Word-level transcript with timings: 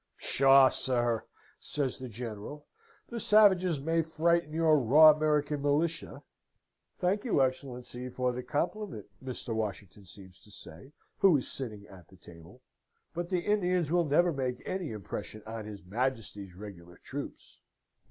'Psha, 0.17 0.67
sir!' 0.71 1.25
says 1.59 1.99
the 1.99 2.09
General, 2.09 2.65
'the 3.09 3.19
savages 3.19 3.79
may 3.79 4.01
frighten 4.01 4.51
your 4.51 4.79
raw 4.79 5.11
American 5.11 5.61
militia' 5.61 6.23
(Thank 6.97 7.23
your 7.23 7.45
Excellency 7.45 8.09
for 8.09 8.31
the 8.31 8.41
compliment, 8.41 9.05
Mr. 9.23 9.53
Washington 9.53 10.05
seems 10.05 10.39
to 10.39 10.49
say, 10.49 10.91
who 11.19 11.37
is 11.37 11.51
sitting 11.51 11.85
at 11.85 12.07
the 12.07 12.17
table), 12.17 12.63
'but 13.13 13.29
the 13.29 13.41
Indians 13.41 13.91
will 13.91 14.05
never 14.05 14.33
make 14.33 14.63
any 14.65 14.89
impression 14.91 15.43
on 15.45 15.65
his 15.67 15.85
Majesty's 15.85 16.55
regular 16.55 16.97
troops.' 16.97 17.59